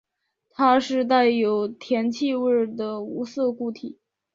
[0.49, 3.99] 它是带有甜气味的无色固体。